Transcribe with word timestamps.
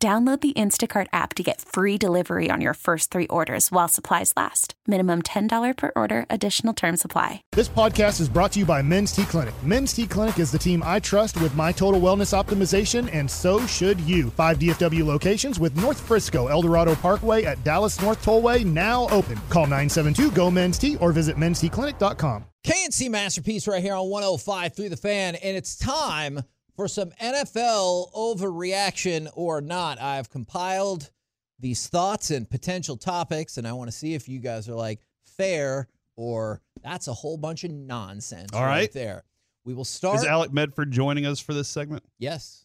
Download 0.00 0.40
the 0.40 0.52
Instacart 0.52 1.08
app 1.12 1.34
to 1.34 1.42
get 1.42 1.60
free 1.60 1.98
delivery 1.98 2.50
on 2.52 2.60
your 2.60 2.74
first 2.74 3.10
three 3.10 3.26
orders 3.26 3.72
while 3.72 3.88
supplies 3.88 4.32
last. 4.36 4.74
Minimum 4.86 5.22
$10 5.22 5.76
per 5.76 5.90
order, 5.96 6.24
additional 6.30 6.72
term 6.72 6.96
supply. 6.96 7.42
This 7.50 7.68
podcast 7.68 8.20
is 8.20 8.28
brought 8.28 8.52
to 8.52 8.60
you 8.60 8.64
by 8.64 8.80
Men's 8.80 9.10
T 9.10 9.24
Clinic. 9.24 9.56
Men's 9.64 9.92
T 9.92 10.06
Clinic 10.06 10.38
is 10.38 10.52
the 10.52 10.58
team 10.58 10.84
I 10.86 11.00
trust 11.00 11.40
with 11.40 11.52
my 11.56 11.72
total 11.72 12.00
wellness 12.00 12.32
optimization, 12.32 13.12
and 13.12 13.28
so 13.28 13.66
should 13.66 14.00
you. 14.02 14.30
Five 14.30 14.60
DFW 14.60 15.04
locations 15.04 15.58
with 15.58 15.76
North 15.76 15.98
Frisco, 15.98 16.46
Eldorado 16.46 16.94
Parkway 16.94 17.42
at 17.42 17.64
Dallas 17.64 18.00
North 18.00 18.24
Tollway 18.24 18.64
now 18.64 19.08
open. 19.08 19.36
Call 19.48 19.64
972 19.64 20.30
GO 20.30 20.48
Men's 20.48 20.78
T 20.78 20.94
or 20.98 21.10
visit 21.10 21.36
mensteclinic.com. 21.36 22.44
KNC 22.64 23.10
Masterpiece 23.10 23.66
right 23.66 23.82
here 23.82 23.94
on 23.94 24.08
105 24.08 24.76
through 24.76 24.90
the 24.90 24.96
fan, 24.96 25.34
and 25.34 25.56
it's 25.56 25.74
time 25.74 26.44
for 26.78 26.86
some 26.86 27.10
NFL 27.20 28.12
overreaction 28.12 29.28
or 29.34 29.60
not. 29.60 30.00
I've 30.00 30.30
compiled 30.30 31.10
these 31.58 31.88
thoughts 31.88 32.30
and 32.30 32.48
potential 32.48 32.96
topics, 32.96 33.58
and 33.58 33.66
I 33.66 33.72
want 33.72 33.90
to 33.90 33.96
see 33.96 34.14
if 34.14 34.28
you 34.28 34.38
guys 34.38 34.68
are 34.68 34.76
like 34.76 35.00
fair 35.26 35.88
or 36.14 36.62
that's 36.80 37.08
a 37.08 37.12
whole 37.12 37.36
bunch 37.36 37.64
of 37.64 37.72
nonsense. 37.72 38.52
All 38.52 38.62
right. 38.62 38.92
there. 38.92 39.24
We 39.64 39.74
will 39.74 39.84
start. 39.84 40.18
Is 40.18 40.24
Alec 40.24 40.52
Medford 40.52 40.92
joining 40.92 41.26
us 41.26 41.40
for 41.40 41.52
this 41.52 41.68
segment? 41.68 42.04
yes, 42.20 42.64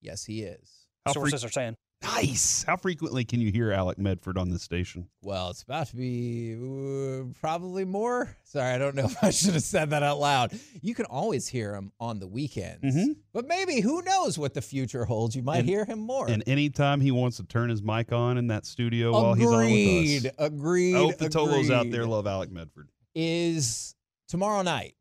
yes, 0.00 0.24
he 0.24 0.42
is. 0.42 0.86
How 1.04 1.12
Sources 1.12 1.44
are 1.44 1.50
saying. 1.50 1.76
Nice. 2.02 2.62
How 2.64 2.76
frequently 2.76 3.24
can 3.24 3.40
you 3.40 3.50
hear 3.50 3.72
Alec 3.72 3.98
Medford 3.98 4.38
on 4.38 4.50
this 4.50 4.62
station? 4.62 5.08
Well, 5.22 5.50
it's 5.50 5.62
about 5.62 5.88
to 5.88 5.96
be 5.96 6.54
uh, 6.54 7.24
probably 7.40 7.84
more. 7.84 8.36
Sorry, 8.44 8.72
I 8.72 8.78
don't 8.78 8.94
know 8.94 9.04
if 9.06 9.22
I 9.22 9.30
should 9.30 9.54
have 9.54 9.62
said 9.64 9.90
that 9.90 10.02
out 10.04 10.18
loud. 10.20 10.58
You 10.80 10.94
can 10.94 11.06
always 11.06 11.48
hear 11.48 11.74
him 11.74 11.92
on 11.98 12.20
the 12.20 12.26
weekends, 12.28 12.84
Mhm. 12.96 13.16
but 13.32 13.46
maybe 13.48 13.80
who 13.80 14.00
knows 14.02 14.38
what 14.38 14.54
the 14.54 14.62
future 14.62 15.04
holds? 15.04 15.34
You 15.34 15.42
might 15.42 15.58
And- 15.60 15.68
hear 15.68 15.84
him 15.84 15.98
more. 15.98 16.28
And 16.28 16.42
anytime 16.46 17.00
he 17.00 17.10
wants 17.10 17.36
to 17.38 17.44
turn 17.44 17.68
his 17.68 17.82
mic 17.82 18.12
on 18.12 18.38
in 18.38 18.46
that 18.46 18.64
studio 18.64 19.12
while 19.12 19.34
he's 19.34 19.46
on 19.46 19.56
with 19.56 19.64
agreed, 19.66 20.26
us. 20.26 20.32
agreed. 20.38 20.58
Agreed. 20.58 20.94
I 20.94 20.98
hope 20.98 21.18
the 21.18 21.28
Tolos 21.28 21.70
out 21.70 21.90
there 21.90 22.06
love 22.06 22.26
Alec 22.26 22.50
Medford. 22.52 22.88
is 23.14 23.96
tomorrow 24.28 24.62
night, 24.62 24.94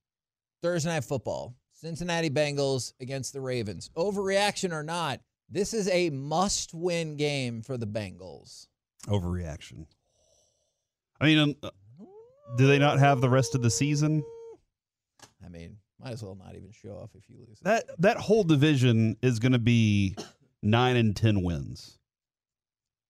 Thursday 0.64 0.90
night 0.90 1.04
football, 1.04 1.56
Cincinnati 1.74 2.30
Bengals 2.32 2.94
against 3.00 3.34
the 3.34 3.42
Ravens. 3.42 3.90
Overreaction 3.96 4.72
or 4.72 4.82
not, 4.84 5.22
this 5.50 5.74
is 5.74 5.88
a 5.90 6.10
must-win 6.10 7.16
game 7.18 7.62
for 7.62 7.78
the 7.78 7.88
Bengals. 7.88 8.68
Overreaction. 9.08 9.86
I 11.20 11.26
mean, 11.26 11.40
um, 11.40 11.56
uh, 11.64 11.70
do 12.58 12.68
they 12.68 12.80
not 12.80 13.00
have 13.00 13.22
the 13.22 13.30
rest 13.30 13.56
of 13.56 13.62
the 13.62 13.70
season? 13.70 14.24
I 15.44 15.50
mean, 15.50 15.78
might 16.04 16.12
as 16.12 16.24
well 16.24 16.36
not 16.36 16.56
even 16.56 16.72
show 16.72 16.92
off 16.92 17.12
if 17.16 17.30
you 17.30 17.38
lose. 17.48 17.60
That 17.62 17.86
that 18.00 18.18
whole 18.18 18.44
division 18.44 19.18
is 19.22 19.40
going 19.40 19.54
to 19.54 19.60
be 19.60 20.16
nine 20.62 20.96
and 20.96 21.16
ten 21.16 21.44
wins 21.44 21.98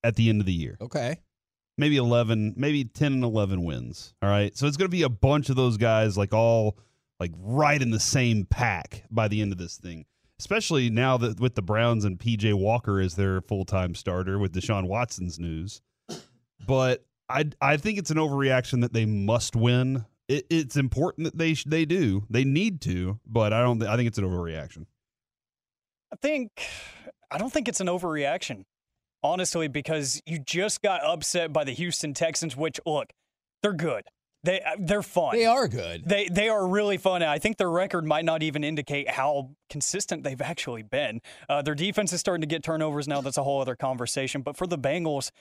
at 0.03 0.15
the 0.15 0.29
end 0.29 0.39
of 0.41 0.45
the 0.45 0.53
year. 0.53 0.77
Okay. 0.79 1.17
maybe 1.77 1.97
11 1.97 2.53
maybe 2.55 2.83
10 2.85 3.13
and 3.13 3.23
11 3.23 3.63
wins 3.63 4.13
all 4.21 4.29
right 4.29 4.55
so 4.57 4.65
it's 4.67 4.77
going 4.77 4.89
to 4.89 4.95
be 4.95 5.03
a 5.03 5.09
bunch 5.09 5.49
of 5.49 5.55
those 5.55 5.77
guys 5.77 6.17
like 6.17 6.33
all 6.33 6.77
like 7.19 7.31
right 7.37 7.81
in 7.81 7.91
the 7.91 7.99
same 7.99 8.45
pack 8.45 9.03
by 9.11 9.27
the 9.27 9.41
end 9.41 9.51
of 9.51 9.57
this 9.57 9.77
thing 9.77 10.05
especially 10.39 10.89
now 10.89 11.17
that 11.17 11.39
with 11.39 11.55
the 11.55 11.61
browns 11.61 12.05
and 12.05 12.19
pj 12.19 12.53
walker 12.53 12.99
as 12.99 13.15
their 13.15 13.41
full-time 13.41 13.95
starter 13.95 14.37
with 14.37 14.53
deshaun 14.53 14.87
watson's 14.87 15.39
news. 15.39 15.81
But 16.65 17.05
i 17.29 17.45
i 17.61 17.77
think 17.77 17.97
it's 17.97 18.11
an 18.11 18.17
overreaction 18.17 18.81
that 18.81 18.93
they 18.93 19.05
must 19.05 19.55
win. 19.55 20.05
It, 20.27 20.45
it's 20.49 20.75
important 20.75 21.25
that 21.25 21.37
they 21.37 21.53
they 21.53 21.85
do. 21.85 22.25
They 22.29 22.43
need 22.43 22.81
to 22.81 23.19
but 23.25 23.53
i 23.53 23.61
don't 23.61 23.81
i 23.83 23.95
think 23.95 24.07
it's 24.07 24.17
an 24.17 24.25
overreaction. 24.25 24.85
I 26.11 26.15
think 26.15 26.51
I 27.29 27.37
don't 27.37 27.51
think 27.51 27.67
it's 27.67 27.81
an 27.81 27.87
overreaction, 27.87 28.63
honestly, 29.23 29.67
because 29.67 30.21
you 30.25 30.39
just 30.39 30.81
got 30.81 31.03
upset 31.03 31.51
by 31.51 31.63
the 31.63 31.73
Houston 31.73 32.13
Texans, 32.13 32.55
which 32.55 32.79
look, 32.85 33.11
they're 33.61 33.73
good. 33.73 34.03
They 34.43 34.61
uh, 34.61 34.75
they're 34.79 35.03
fun. 35.03 35.35
They 35.35 35.45
are 35.45 35.67
good. 35.67 36.03
They 36.05 36.27
they 36.29 36.47
are 36.49 36.65
really 36.67 36.97
fun. 36.97 37.23
I 37.23 37.39
think 37.39 37.57
their 37.57 37.69
record 37.71 38.05
might 38.05 38.23
not 38.25 38.43
even 38.43 38.63
indicate 38.63 39.09
how 39.09 39.49
consistent 39.69 40.23
they've 40.23 40.41
actually 40.41 40.83
been. 40.83 41.21
Uh, 41.49 41.61
their 41.61 41.75
defense 41.75 42.13
is 42.13 42.19
starting 42.19 42.41
to 42.41 42.47
get 42.47 42.63
turnovers 42.63 43.07
now. 43.07 43.21
That's 43.21 43.37
a 43.37 43.43
whole 43.43 43.61
other 43.61 43.75
conversation. 43.75 44.41
But 44.41 44.55
for 44.55 44.67
the 44.67 44.77
Bengals, 44.77 45.31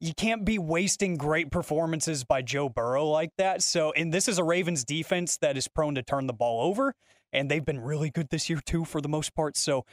you 0.00 0.12
can't 0.14 0.44
be 0.44 0.58
wasting 0.58 1.16
great 1.16 1.50
performances 1.50 2.22
by 2.24 2.42
Joe 2.42 2.68
Burrow 2.68 3.06
like 3.06 3.30
that. 3.38 3.62
So, 3.62 3.92
and 3.92 4.12
this 4.12 4.28
is 4.28 4.38
a 4.38 4.44
Ravens 4.44 4.84
defense 4.84 5.38
that 5.38 5.56
is 5.56 5.66
prone 5.66 5.94
to 5.94 6.02
turn 6.02 6.26
the 6.26 6.32
ball 6.34 6.60
over, 6.66 6.94
and 7.32 7.50
they've 7.50 7.64
been 7.64 7.80
really 7.80 8.10
good 8.10 8.28
this 8.30 8.50
year 8.50 8.60
too, 8.64 8.84
for 8.84 9.00
the 9.00 9.08
most 9.08 9.34
part. 9.34 9.56
So. 9.56 9.84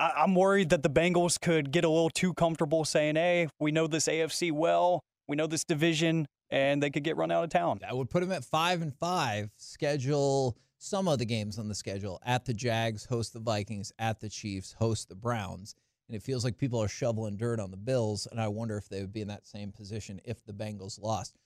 I- 0.00 0.12
I'm 0.22 0.36
worried 0.36 0.68
that 0.68 0.84
the 0.84 0.90
Bengals 0.90 1.40
could 1.40 1.72
get 1.72 1.84
a 1.84 1.88
little 1.88 2.08
too 2.08 2.32
comfortable 2.32 2.84
saying, 2.84 3.16
hey, 3.16 3.48
we 3.58 3.72
know 3.72 3.88
this 3.88 4.06
AFC 4.06 4.52
well, 4.52 5.02
we 5.26 5.34
know 5.34 5.48
this 5.48 5.64
division, 5.64 6.28
and 6.50 6.82
they 6.82 6.90
could 6.90 7.04
get 7.04 7.16
run 7.16 7.30
out 7.30 7.44
of 7.44 7.50
town. 7.50 7.80
I 7.88 7.92
would 7.92 8.10
put 8.10 8.20
them 8.20 8.32
at 8.32 8.44
five 8.44 8.82
and 8.82 8.94
five. 8.94 9.50
Schedule 9.56 10.56
some 10.78 11.08
of 11.08 11.18
the 11.18 11.24
games 11.24 11.58
on 11.58 11.68
the 11.68 11.74
schedule 11.74 12.20
at 12.24 12.44
the 12.44 12.54
Jags, 12.54 13.04
host 13.04 13.32
the 13.32 13.40
Vikings, 13.40 13.92
at 13.98 14.20
the 14.20 14.28
Chiefs, 14.28 14.74
host 14.78 15.08
the 15.08 15.14
Browns. 15.14 15.74
And 16.08 16.16
it 16.16 16.22
feels 16.22 16.44
like 16.44 16.56
people 16.56 16.82
are 16.82 16.88
shoveling 16.88 17.36
dirt 17.36 17.60
on 17.60 17.70
the 17.70 17.76
Bills, 17.76 18.26
and 18.30 18.40
I 18.40 18.48
wonder 18.48 18.78
if 18.78 18.88
they 18.88 19.00
would 19.00 19.12
be 19.12 19.20
in 19.20 19.28
that 19.28 19.46
same 19.46 19.72
position 19.72 20.20
if 20.24 20.42
the 20.44 20.54
Bengals 20.54 21.00
lost. 21.00 21.36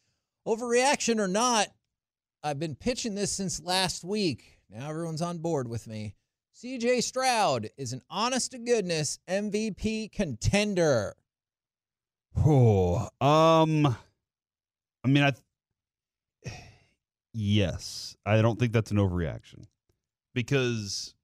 Overreaction 0.47 1.19
or 1.19 1.27
not, 1.27 1.69
I've 2.45 2.61
been 2.61 2.77
pitching 2.77 3.15
this 3.15 3.33
since 3.33 3.61
last 3.61 4.05
week. 4.05 4.61
Now 4.71 4.89
everyone's 4.89 5.23
on 5.23 5.39
board 5.39 5.69
with 5.69 5.89
me. 5.89 6.15
CJ 6.55 7.03
Stroud 7.03 7.71
is 7.77 7.93
an 7.93 8.03
honest 8.11 8.53
to 8.53 8.59
goodness 8.59 9.19
MVP 9.29 10.13
contender. 10.13 11.17
Oh, 12.37 13.09
um, 13.21 13.97
I 15.05 15.09
mean, 15.09 15.23
I 15.23 15.33
yes, 17.35 18.17
I 18.25 18.43
don't 18.43 18.59
think 18.59 18.73
that's 18.73 18.91
an 18.91 18.99
overreaction 18.99 19.65
because 20.35 21.15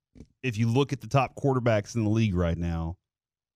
if 0.42 0.56
you 0.58 0.68
look 0.68 0.92
at 0.92 1.00
the 1.00 1.06
top 1.06 1.34
quarterbacks 1.36 1.94
in 1.94 2.04
the 2.04 2.10
league 2.10 2.34
right 2.34 2.58
now, 2.58 2.96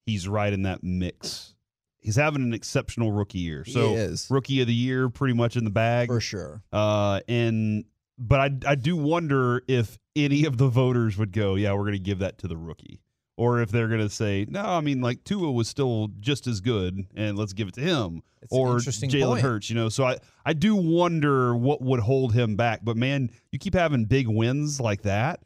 he's 0.06 0.28
right 0.28 0.52
in 0.52 0.62
that 0.62 0.82
mix. 0.82 1.54
He's 1.98 2.16
having 2.16 2.42
an 2.42 2.52
exceptional 2.52 3.12
rookie 3.12 3.38
year. 3.38 3.64
So 3.64 3.92
rookie 4.30 4.60
of 4.60 4.66
the 4.66 4.74
year, 4.74 5.08
pretty 5.08 5.34
much 5.34 5.56
in 5.56 5.64
the 5.64 5.70
bag 5.70 6.08
For 6.08 6.20
sure. 6.20 6.62
Uh, 6.72 7.20
and 7.28 7.84
but 8.18 8.40
I 8.40 8.50
I 8.66 8.74
do 8.74 8.96
wonder 8.96 9.62
if 9.68 9.98
any 10.16 10.44
of 10.44 10.58
the 10.58 10.68
voters 10.68 11.16
would 11.16 11.32
go, 11.32 11.54
yeah, 11.54 11.72
we're 11.72 11.82
going 11.82 11.92
to 11.92 11.98
give 11.98 12.18
that 12.18 12.38
to 12.38 12.48
the 12.48 12.56
rookie, 12.56 13.00
or 13.36 13.60
if 13.62 13.70
they're 13.70 13.88
going 13.88 14.00
to 14.00 14.08
say, 14.10 14.46
no, 14.48 14.62
I 14.62 14.80
mean, 14.80 15.00
like 15.00 15.24
Tua 15.24 15.50
was 15.50 15.68
still 15.68 16.08
just 16.20 16.46
as 16.46 16.60
good, 16.60 17.06
and 17.14 17.38
let's 17.38 17.52
give 17.52 17.68
it 17.68 17.74
to 17.74 17.80
him, 17.80 18.22
It's 18.42 18.52
or 18.52 18.74
interesting 18.76 19.10
Jalen 19.10 19.26
point. 19.26 19.42
Hurts. 19.42 19.70
You 19.70 19.76
know, 19.76 19.88
so 19.88 20.04
I 20.04 20.18
I 20.44 20.52
do 20.52 20.74
wonder 20.76 21.56
what 21.56 21.80
would 21.82 22.00
hold 22.00 22.34
him 22.34 22.56
back. 22.56 22.80
But 22.84 22.96
man, 22.96 23.30
you 23.50 23.58
keep 23.58 23.74
having 23.74 24.04
big 24.04 24.28
wins 24.28 24.80
like 24.80 25.02
that, 25.02 25.40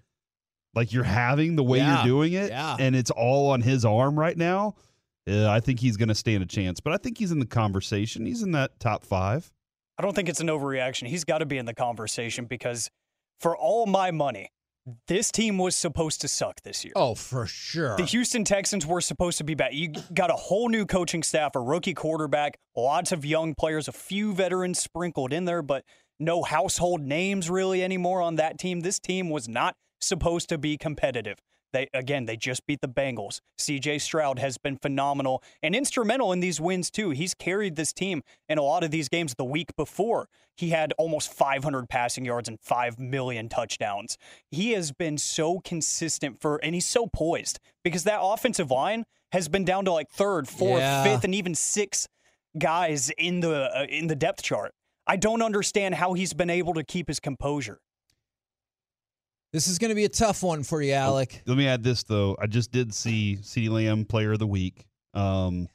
like 0.75 0.93
you're 0.93 1.05
having 1.05 1.57
the 1.57 1.63
way 1.65 1.79
Yeah, 1.79 1.99
you're 1.99 2.07
doing 2.07 2.33
it, 2.33 2.51
yeah. 2.51 2.77
and 2.79 2.97
it's 2.97 3.11
all 3.11 3.51
on 3.51 3.61
his 3.61 3.85
arm 3.85 4.19
right 4.19 4.37
now. 4.37 4.75
Uh, 5.29 5.49
I 5.51 5.59
think 5.61 5.81
he's 5.81 5.97
going 5.97 6.09
to 6.09 6.15
stand 6.15 6.43
a 6.43 6.47
chance, 6.47 6.79
but 6.79 6.93
I 6.93 6.99
think 6.99 7.19
he's 7.19 7.33
in 7.33 7.41
the 7.41 7.47
conversation. 7.47 8.27
He's 8.27 8.43
in 8.43 8.53
that 8.53 8.79
top 8.79 9.05
five. 9.05 9.53
I 9.99 10.03
don't 10.03 10.15
think 10.15 10.29
it's 10.29 10.41
an 10.41 10.47
overreaction. 10.49 11.09
He's 11.09 11.25
got 11.25 11.39
to 11.39 11.47
be 11.47 11.57
in 11.59 11.67
the 11.67 11.75
conversation 11.75 12.45
because, 12.45 12.91
for 13.41 13.57
all 13.57 13.87
my 13.87 14.11
money, 14.13 14.51
this 15.09 15.33
team 15.33 15.59
was 15.59 15.75
supposed 15.75 16.21
to 16.21 16.29
suck 16.29 16.63
this 16.63 16.85
year. 16.85 16.93
Oh, 16.95 17.15
for 17.15 17.47
sure. 17.47 17.97
The 17.97 18.05
Houston 18.05 18.45
Texans 18.45 18.87
were 18.87 19.01
supposed 19.01 19.39
to 19.39 19.45
be 19.45 19.55
bad. 19.55 19.75
You 19.75 19.93
got 20.15 20.31
a 20.31 20.35
whole 20.35 20.69
new 20.69 20.87
coaching 20.87 21.23
staff, 21.23 21.57
a 21.57 21.61
rookie 21.61 21.95
quarterback, 21.95 22.57
lots 22.77 23.13
of 23.13 23.25
young 23.25 23.55
players, 23.55 23.89
a 23.89 23.93
few 23.93 24.33
veterans 24.33 24.79
sprinkled 24.79 25.33
in 25.33 25.45
there, 25.45 25.63
but 25.63 25.85
no 26.19 26.43
household 26.43 27.01
names 27.01 27.51
really 27.51 27.83
anymore 27.83 28.23
on 28.23 28.37
that 28.37 28.59
team. 28.59 28.81
This 28.81 28.99
team 28.99 29.29
was 29.29 29.49
not 29.49 29.75
supposed 30.01 30.49
to 30.51 30.59
be 30.59 30.77
competitive. 30.77 31.39
They 31.77 31.89
again, 31.93 32.25
they 32.25 32.39
just 32.39 32.65
beat 32.67 32.81
the 32.81 32.89
Bengals. 32.89 33.41
CJ 33.59 34.01
Stroud 34.01 34.39
has 34.39 34.57
been 34.57 34.79
phenomenal 34.79 35.43
and 35.63 35.75
instrumental 35.75 36.33
in 36.33 36.41
these 36.41 36.59
wins 36.59 36.91
too. 36.91 37.11
He's 37.11 37.35
carried 37.35 37.77
this 37.77 37.93
team 37.93 38.23
in 38.49 38.57
a 38.57 38.63
lot 38.63 38.83
of 38.83 38.91
these 38.91 39.11
games 39.11 39.35
the 39.37 39.45
week 39.45 39.77
before. 39.77 40.27
He 40.57 40.71
had 40.71 40.95
almost 40.97 41.31
500 41.31 41.91
passing 41.91 42.25
yards 42.25 42.49
and 42.49 42.59
5 42.63 42.99
million 42.99 43.51
touchdowns. 43.51 44.17
He 44.51 44.73
has 44.73 44.91
been 44.91 45.19
so 45.19 45.61
consistent 45.61 46.41
for 46.41 46.57
and 46.65 46.75
he's 46.75 46.87
so 46.87 47.09
poised 47.09 47.59
because 47.85 48.05
that 48.05 48.21
offensive 48.23 48.71
line 48.71 49.05
has 49.33 49.49
been 49.49 49.67
down 49.67 49.85
to 49.85 49.93
like 49.93 50.09
third, 50.11 50.49
fourth, 50.49 50.81
Yeah. 50.81 51.05
fifth, 51.05 51.25
and 51.25 51.35
even 51.35 51.55
sixth 51.55 52.09
guys 52.59 53.11
in 53.19 53.41
the 53.41 53.69
uh, 53.77 53.85
in 53.91 54.07
the 54.07 54.17
depth 54.17 54.43
chart. 54.43 54.73
I 55.07 55.17
don't 55.17 55.43
understand 55.43 55.97
how 55.97 56.15
he's 56.15 56.33
been 56.33 56.49
able 56.51 56.73
to 56.75 56.83
keep 56.85 57.09
his 57.09 57.21
composure. 57.21 57.81
This 59.57 59.69
is 59.69 59.79
going 59.79 59.89
to 59.89 59.95
be 59.95 60.05
a 60.05 60.09
tough 60.11 60.43
one 60.43 60.63
for 60.63 60.83
you, 60.83 60.93
Alec. 60.93 61.41
Let 61.47 61.57
me 61.57 61.67
add 61.67 61.83
this 61.83 62.03
though. 62.03 62.37
I 62.39 62.47
just 62.47 62.73
did 62.73 62.93
see 62.93 63.39
CeeDee 63.41 63.71
Lamb 63.71 64.05
Player 64.05 64.33
of 64.33 64.39
the 64.39 64.47
Week, 64.47 64.85
um, 65.15 65.67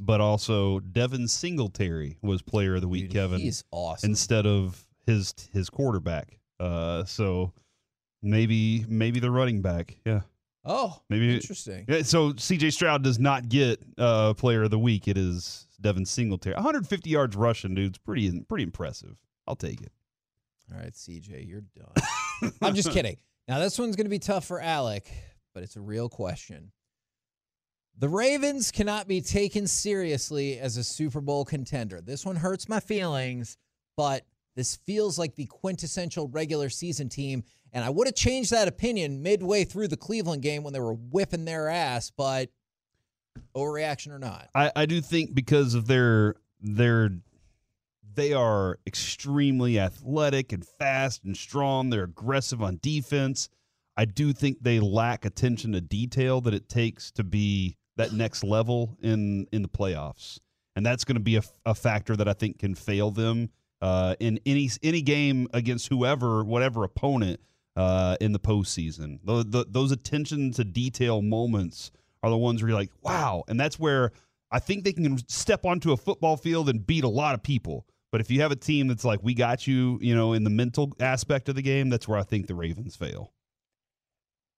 but 0.00 0.22
also 0.22 0.80
Devin 0.80 1.28
Singletary 1.28 2.16
was 2.22 2.40
Player 2.40 2.76
of 2.76 2.80
the 2.80 2.88
Week. 2.88 3.02
Dude, 3.02 3.12
Kevin 3.12 3.40
he's 3.40 3.62
awesome. 3.70 4.08
instead 4.08 4.46
of 4.46 4.86
his 5.04 5.34
his 5.52 5.68
quarterback. 5.68 6.38
Uh, 6.58 7.04
so 7.04 7.52
maybe 8.22 8.86
maybe 8.88 9.20
the 9.20 9.30
running 9.30 9.60
back. 9.60 9.98
Yeah. 10.06 10.22
oh, 10.64 10.98
maybe- 11.10 11.34
interesting. 11.34 11.84
Yeah, 11.86 12.04
so 12.04 12.32
CJ 12.32 12.72
Stroud 12.72 13.04
does 13.04 13.18
not 13.18 13.50
get 13.50 13.82
uh, 13.98 14.32
Player 14.32 14.62
of 14.62 14.70
the 14.70 14.78
Week. 14.78 15.08
It 15.08 15.18
is 15.18 15.66
Devin 15.78 16.06
Singletary. 16.06 16.54
150 16.54 17.10
yards 17.10 17.36
rushing, 17.36 17.74
dude's 17.74 17.98
pretty 17.98 18.40
pretty 18.48 18.64
impressive. 18.64 19.18
I'll 19.46 19.56
take 19.56 19.82
it. 19.82 19.92
All 20.72 20.80
right, 20.80 20.94
CJ, 20.94 21.46
you're 21.46 21.64
done. 21.76 22.52
I'm 22.62 22.74
just 22.74 22.90
kidding. 22.92 23.18
Now, 23.48 23.60
this 23.60 23.78
one's 23.78 23.94
going 23.94 24.06
to 24.06 24.10
be 24.10 24.18
tough 24.18 24.44
for 24.44 24.60
Alec, 24.60 25.08
but 25.54 25.62
it's 25.62 25.76
a 25.76 25.80
real 25.80 26.08
question. 26.08 26.72
The 27.98 28.08
Ravens 28.08 28.70
cannot 28.72 29.08
be 29.08 29.20
taken 29.20 29.66
seriously 29.66 30.58
as 30.58 30.76
a 30.76 30.84
Super 30.84 31.20
Bowl 31.20 31.44
contender. 31.44 32.00
This 32.00 32.26
one 32.26 32.36
hurts 32.36 32.68
my 32.68 32.80
feelings, 32.80 33.56
but 33.96 34.26
this 34.54 34.76
feels 34.76 35.18
like 35.18 35.34
the 35.34 35.46
quintessential 35.46 36.28
regular 36.28 36.68
season 36.68 37.08
team. 37.08 37.44
And 37.72 37.84
I 37.84 37.90
would 37.90 38.06
have 38.06 38.14
changed 38.14 38.50
that 38.50 38.68
opinion 38.68 39.22
midway 39.22 39.64
through 39.64 39.88
the 39.88 39.96
Cleveland 39.96 40.42
game 40.42 40.62
when 40.62 40.72
they 40.72 40.80
were 40.80 40.94
whipping 40.94 41.44
their 41.44 41.68
ass, 41.68 42.10
but 42.10 42.50
overreaction 43.54 44.12
or 44.12 44.18
not. 44.18 44.48
I, 44.54 44.72
I 44.74 44.86
do 44.86 45.00
think 45.00 45.34
because 45.34 45.74
of 45.74 45.86
their 45.86 46.36
their 46.60 47.10
they 48.16 48.32
are 48.32 48.78
extremely 48.86 49.78
athletic 49.78 50.52
and 50.52 50.66
fast 50.66 51.24
and 51.24 51.36
strong. 51.36 51.90
They're 51.90 52.04
aggressive 52.04 52.62
on 52.62 52.78
defense. 52.82 53.48
I 53.96 54.04
do 54.04 54.32
think 54.32 54.58
they 54.60 54.80
lack 54.80 55.24
attention 55.24 55.72
to 55.72 55.80
detail 55.80 56.40
that 56.42 56.54
it 56.54 56.68
takes 56.68 57.10
to 57.12 57.24
be 57.24 57.76
that 57.96 58.12
next 58.12 58.44
level 58.44 58.96
in 59.02 59.46
in 59.52 59.62
the 59.62 59.68
playoffs, 59.68 60.38
and 60.74 60.84
that's 60.84 61.04
going 61.04 61.16
to 61.16 61.20
be 61.20 61.36
a, 61.36 61.42
a 61.64 61.74
factor 61.74 62.16
that 62.16 62.28
I 62.28 62.32
think 62.32 62.58
can 62.58 62.74
fail 62.74 63.10
them 63.10 63.50
uh, 63.80 64.16
in 64.20 64.40
any 64.44 64.70
any 64.82 65.02
game 65.02 65.48
against 65.54 65.88
whoever, 65.88 66.44
whatever 66.44 66.84
opponent 66.84 67.40
uh, 67.76 68.16
in 68.20 68.32
the 68.32 68.38
postseason. 68.38 69.20
The, 69.24 69.44
the, 69.44 69.66
those 69.68 69.92
attention 69.92 70.52
to 70.52 70.64
detail 70.64 71.22
moments 71.22 71.90
are 72.22 72.30
the 72.30 72.36
ones 72.36 72.62
where 72.62 72.70
you're 72.70 72.78
like, 72.78 72.92
wow, 73.02 73.44
and 73.48 73.58
that's 73.60 73.78
where 73.78 74.12
I 74.50 74.58
think 74.58 74.84
they 74.84 74.92
can 74.92 75.18
step 75.28 75.64
onto 75.64 75.92
a 75.92 75.96
football 75.96 76.36
field 76.36 76.68
and 76.68 76.86
beat 76.86 77.04
a 77.04 77.08
lot 77.08 77.34
of 77.34 77.42
people. 77.42 77.86
But 78.16 78.22
if 78.22 78.30
you 78.30 78.40
have 78.40 78.50
a 78.50 78.56
team 78.56 78.88
that's 78.88 79.04
like, 79.04 79.22
we 79.22 79.34
got 79.34 79.66
you, 79.66 79.98
you 80.00 80.14
know, 80.14 80.32
in 80.32 80.42
the 80.42 80.48
mental 80.48 80.90
aspect 81.00 81.50
of 81.50 81.54
the 81.54 81.60
game, 81.60 81.90
that's 81.90 82.08
where 82.08 82.18
I 82.18 82.22
think 82.22 82.46
the 82.46 82.54
Ravens 82.54 82.96
fail. 82.96 83.30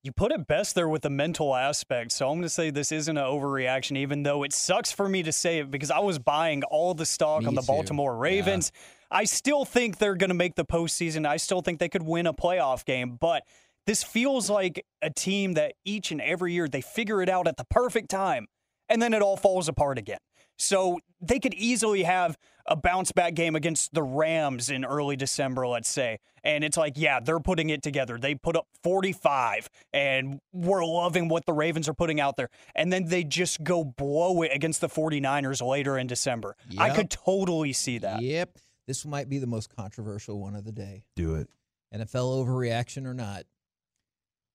You 0.04 0.12
put 0.12 0.30
it 0.30 0.46
best 0.46 0.76
there 0.76 0.88
with 0.88 1.02
the 1.02 1.10
mental 1.10 1.56
aspect. 1.56 2.12
So 2.12 2.28
I'm 2.28 2.34
going 2.34 2.42
to 2.42 2.50
say 2.50 2.70
this 2.70 2.92
isn't 2.92 3.16
an 3.18 3.24
overreaction, 3.24 3.96
even 3.96 4.22
though 4.22 4.44
it 4.44 4.52
sucks 4.52 4.92
for 4.92 5.08
me 5.08 5.24
to 5.24 5.32
say 5.32 5.58
it 5.58 5.72
because 5.72 5.90
I 5.90 5.98
was 5.98 6.20
buying 6.20 6.62
all 6.70 6.94
the 6.94 7.04
stock 7.04 7.40
Me 7.40 7.48
on 7.48 7.56
the 7.56 7.62
too. 7.62 7.66
Baltimore 7.66 8.16
Ravens. 8.16 8.70
I 9.10 9.24
still 9.24 9.64
think 9.64 9.98
they're 9.98 10.14
going 10.14 10.30
to 10.30 10.34
make 10.34 10.54
the 10.54 10.64
postseason. 10.64 11.26
I 11.26 11.36
still 11.36 11.60
think 11.60 11.80
they 11.80 11.88
could 11.88 12.04
win 12.04 12.28
a 12.28 12.32
playoff 12.32 12.84
game, 12.84 13.18
but 13.20 13.42
this 13.86 14.04
feels 14.04 14.48
like 14.48 14.86
a 15.02 15.10
team 15.10 15.54
that 15.54 15.74
each 15.84 16.12
and 16.12 16.20
every 16.20 16.52
year 16.52 16.68
they 16.68 16.80
figure 16.80 17.22
it 17.22 17.28
out 17.28 17.48
at 17.48 17.56
the 17.56 17.64
perfect 17.64 18.08
time 18.08 18.46
and 18.88 19.02
then 19.02 19.14
it 19.14 19.20
all 19.20 19.36
falls 19.36 19.66
apart 19.66 19.98
again. 19.98 20.20
So 20.58 20.98
they 21.20 21.38
could 21.38 21.54
easily 21.54 22.02
have 22.02 22.36
a 22.68 22.76
bounce 22.76 23.10
back 23.12 23.34
game 23.34 23.56
against 23.56 23.92
the 23.94 24.02
Rams 24.02 24.70
in 24.70 24.84
early 24.84 25.16
December, 25.16 25.66
let's 25.66 25.88
say. 25.88 26.18
And 26.44 26.62
it's 26.62 26.76
like, 26.76 26.94
yeah, 26.96 27.18
they're 27.18 27.40
putting 27.40 27.70
it 27.70 27.82
together. 27.82 28.18
They 28.18 28.34
put 28.34 28.56
up 28.56 28.68
45, 28.84 29.68
and 29.92 30.40
we're 30.52 30.84
loving 30.84 31.28
what 31.28 31.46
the 31.46 31.52
Ravens 31.52 31.88
are 31.88 31.94
putting 31.94 32.20
out 32.20 32.36
there. 32.36 32.50
And 32.74 32.92
then 32.92 33.06
they 33.06 33.24
just 33.24 33.64
go 33.64 33.82
blow 33.82 34.42
it 34.42 34.50
against 34.54 34.80
the 34.80 34.88
49ers 34.88 35.66
later 35.66 35.98
in 35.98 36.06
December. 36.06 36.56
I 36.78 36.90
could 36.90 37.10
totally 37.10 37.72
see 37.72 37.98
that. 37.98 38.22
Yep. 38.22 38.58
This 38.86 39.04
might 39.04 39.28
be 39.28 39.38
the 39.38 39.46
most 39.46 39.74
controversial 39.74 40.40
one 40.40 40.54
of 40.54 40.64
the 40.64 40.72
day. 40.72 41.04
Do 41.16 41.34
it. 41.34 41.48
NFL 41.94 42.44
overreaction 42.46 43.06
or 43.06 43.14
not, 43.14 43.44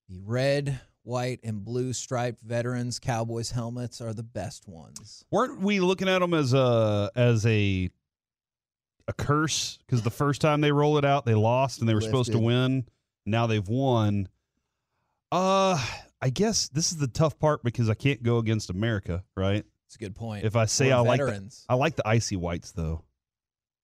the 0.08 0.20
red, 0.24 0.80
white, 1.04 1.40
and 1.44 1.64
blue 1.64 1.94
striped 1.94 2.42
veterans 2.42 3.00
Cowboys 3.00 3.52
helmets 3.52 4.02
are 4.02 4.14
the 4.14 4.24
best 4.24 4.68
ones. 4.68 5.26
Weren't 5.32 5.62
we 5.62 5.80
looking 5.80 6.10
at 6.10 6.20
them 6.20 6.34
as 6.34 6.54
a 6.54 7.12
as 7.16 7.46
a 7.46 7.90
a 9.08 9.14
curse 9.14 9.80
because 9.86 10.02
the 10.02 10.12
first 10.12 10.42
time 10.42 10.62
they 10.62 10.72
roll 10.72 10.98
it 10.98 11.06
out, 11.06 11.26
they 11.26 11.34
lost 11.34 11.80
and 11.80 11.90
they 11.90 11.94
were 11.94 12.02
supposed 12.02 12.32
to 12.32 12.40
win. 12.40 12.86
Now 13.26 13.48
they've 13.48 13.68
won. 13.68 14.28
Uh, 15.32 15.84
I 16.22 16.30
guess 16.30 16.70
this 16.70 16.92
is 16.92 16.98
the 16.98 17.08
tough 17.08 17.40
part 17.40 17.64
because 17.64 17.90
I 17.90 17.96
can't 17.96 18.24
go 18.24 18.38
against 18.38 18.70
America, 18.70 19.24
right? 19.36 19.66
It's 19.88 19.96
a 19.96 20.00
good 20.00 20.16
point. 20.16 20.46
If 20.46 20.56
I 20.56 20.66
say 20.66 20.90
We're 20.90 20.96
I 20.96 21.00
like 21.00 21.20
the, 21.20 21.64
I 21.70 21.76
like 21.76 21.96
the 21.96 22.08
icy 22.08 22.36
whites 22.36 22.72
though. 22.72 23.04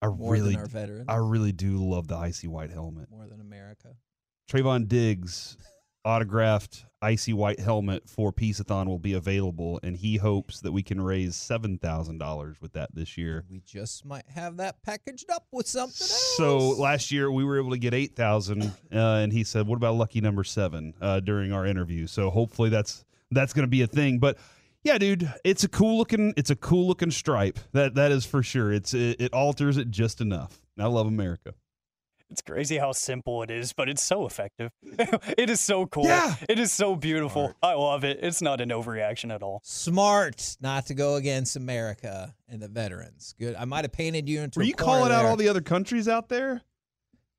I 0.02 0.08
more 0.08 0.32
really 0.32 0.56
our 0.56 0.66
veterans, 0.66 1.06
I 1.10 1.18
really 1.18 1.52
do 1.52 1.78
love 1.78 2.08
the 2.08 2.16
icy 2.16 2.48
white 2.48 2.72
helmet. 2.72 3.10
more 3.12 3.28
than 3.28 3.42
America. 3.42 3.90
Trevon 4.50 4.88
Diggs 4.88 5.58
autographed 6.06 6.86
icy 7.02 7.34
white 7.34 7.60
helmet 7.60 8.10
for 8.10 8.32
Peaceathon 8.32 8.88
will 8.88 9.00
be 9.00 9.14
available, 9.14 9.80
and 9.84 9.96
he 9.98 10.18
hopes 10.18 10.60
that 10.62 10.72
we 10.72 10.84
can 10.84 11.02
raise 11.02 11.36
seven 11.36 11.78
thousand 11.78 12.18
dollars 12.18 12.62
with 12.62 12.74
that 12.74 12.94
this 12.94 13.18
year. 13.18 13.46
We 13.50 13.62
just 13.66 14.06
might 14.06 14.28
have 14.28 14.58
that 14.58 14.82
packaged 14.84 15.30
up 15.32 15.48
with 15.52 15.68
something 15.68 16.02
else. 16.02 16.36
So 16.38 16.70
last 16.72 17.12
year 17.12 17.32
we 17.32 17.44
were 17.44 17.58
able 17.58 17.72
to 17.72 17.78
get 17.78 17.94
eight 17.94 18.16
thousand, 18.16 18.64
uh, 18.64 18.98
and 19.22 19.32
he 19.32 19.44
said, 19.44 19.68
"What 19.68 19.78
about 19.78 19.96
lucky 19.96 20.22
number 20.22 20.44
seven? 20.44 20.94
Uh, 21.02 21.20
during 21.20 21.52
our 21.52 21.66
interview. 21.66 22.08
So 22.08 22.30
hopefully 22.30 22.70
that's 22.70 23.06
that's 23.32 23.54
going 23.54 23.64
to 23.64 23.70
be 23.70 23.82
a 23.82 23.88
thing. 23.88 24.20
But 24.20 24.38
yeah, 24.84 24.98
dude, 24.98 25.32
it's 25.44 25.64
a 25.64 25.70
cool 25.70 25.98
looking 25.98 26.34
it's 26.38 26.50
a 26.50 26.56
cool 26.56 26.88
looking 26.88 27.12
stripe. 27.12 27.60
That 27.74 27.96
that 27.96 28.12
is 28.12 28.26
for 28.26 28.44
sure. 28.44 28.72
It's 28.72 28.94
it, 28.94 29.20
it 29.20 29.34
alters 29.34 29.78
it 29.78 29.90
just 29.90 30.22
enough. 30.22 30.60
I 30.78 30.86
love 30.86 31.08
America. 31.08 31.54
It's 32.32 32.42
crazy 32.42 32.78
how 32.78 32.92
simple 32.92 33.42
it 33.42 33.50
is, 33.50 33.74
but 33.74 33.90
it's 33.90 34.04
so 34.04 34.28
effective. 34.28 34.72
it 34.84 35.50
is 35.50 35.60
so 35.60 35.88
cool. 35.88 36.06
Yeah. 36.06 36.36
It 36.48 36.60
is 36.60 36.72
so 36.72 36.96
beautiful. 36.96 37.56
I 37.64 37.74
love 37.74 38.04
it. 38.04 38.20
It's 38.22 38.42
not 38.42 38.62
an 38.62 38.70
overreaction 38.70 39.34
at 39.34 39.42
all. 39.42 39.62
smart 39.64 40.58
not 40.62 40.86
to 40.88 40.94
go 40.94 41.16
against 41.16 41.56
America 41.56 42.36
and 42.48 42.62
the 42.62 42.68
veterans. 42.68 43.34
Good. 43.40 43.56
I 43.56 43.66
might 43.66 43.84
have 43.84 43.92
painted 43.92 44.30
you 44.30 44.42
into. 44.42 44.60
Were 44.60 44.64
a 44.64 44.68
you 44.68 44.76
corner 44.76 45.00
calling 45.00 45.12
out 45.12 45.26
all 45.26 45.38
the 45.38 45.50
other 45.50 45.62
countries 45.62 46.08
out 46.08 46.30
there? 46.30 46.62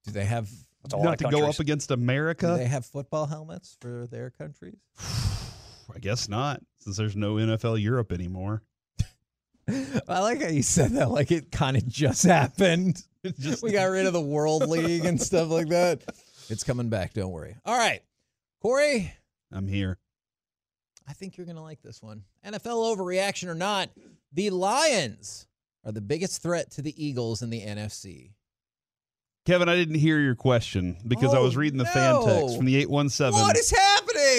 Do 0.05 0.11
they 0.11 0.25
have? 0.25 0.51
That's 0.83 0.95
a 0.95 0.97
Not 0.97 1.23
of 1.23 1.31
to 1.31 1.37
go 1.37 1.49
up 1.49 1.61
against 1.61 1.91
America? 1.91 2.41
Do 2.41 2.47
America? 2.47 2.65
they 2.65 2.69
have 2.69 2.87
football 2.87 3.27
helmets 3.27 3.77
for 3.81 4.09
their 4.11 4.31
countries? 4.31 4.79
I 5.95 5.99
guess 6.01 6.29
not, 6.29 6.63
since 6.79 6.97
there's 6.97 7.17
no 7.17 7.35
NFL 7.35 7.81
Europe 7.81 8.13
anymore. 8.13 8.63
I 10.09 10.21
like 10.21 10.43
how 10.43 10.49
you 10.49 10.63
said 10.63 10.93
that 10.93 11.11
like 11.11 11.31
it 11.31 11.53
kind 11.53 11.77
of 11.77 11.87
just 11.87 12.23
happened. 12.27 13.05
Just- 13.39 13.63
we 13.63 13.73
got 13.73 13.85
rid 13.85 14.07
of 14.07 14.13
the 14.13 14.21
World 14.21 14.69
League 14.69 15.05
and 15.05 15.21
stuff 15.21 15.51
like 15.51 15.69
that. 15.69 16.03
It's 16.49 16.65
coming 16.65 16.89
back. 16.89 17.15
Don't 17.15 17.31
worry. 17.31 17.57
All 17.65 17.77
right, 17.77 18.01
Corey. 18.61 19.13
I'm 19.53 19.69
here. 19.69 19.99
I 21.09 21.13
think 21.13 21.37
you're 21.37 21.47
going 21.47 21.57
to 21.57 21.63
like 21.63 21.83
this 21.83 22.03
one. 22.03 22.23
NFL 22.47 22.97
overreaction 22.97 23.49
or 23.49 23.55
not, 23.55 23.91
the 24.33 24.51
Lions 24.51 25.47
are 25.85 25.93
the 25.93 26.01
biggest 26.01 26.43
threat 26.43 26.71
to 26.73 26.83
the 26.83 27.05
Eagles 27.05 27.43
in 27.43 27.51
the 27.51 27.61
NFC. 27.61 28.31
Kevin, 29.47 29.69
I 29.69 29.75
didn't 29.75 29.95
hear 29.97 30.21
your 30.21 30.35
question 30.37 30.97
because 31.09 31.35
I 31.35 31.39
Oh, 31.39 31.45
was 31.45 31.57
reading 31.57 31.79
the 31.79 31.85
fan 31.87 32.23
text 32.25 32.57
from 32.57 32.67
the 32.67 32.77
817. 32.77 33.41
What 33.41 33.57
is 33.57 33.71
happening? 33.71 33.90